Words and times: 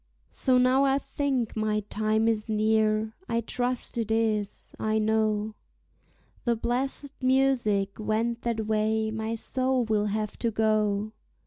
So 0.31 0.57
now 0.57 0.83
I 0.83 0.97
think 0.97 1.55
my 1.55 1.81
time 1.81 2.27
is 2.27 2.49
near; 2.49 3.13
I 3.29 3.39
trust 3.39 3.99
it 3.99 4.09
is. 4.09 4.73
I 4.79 4.97
know 4.97 5.53
The 6.43 6.57
blessèd 6.57 7.13
music 7.21 7.99
went 7.99 8.41
that 8.41 8.65
way 8.65 9.11
my 9.11 9.35
soul 9.35 9.83
will 9.83 10.07
have 10.07 10.39
to 10.39 10.49
go. 10.49 11.11